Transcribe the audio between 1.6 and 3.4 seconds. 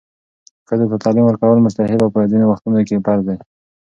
مستحب او په ځینو وختونو کې فرض دی.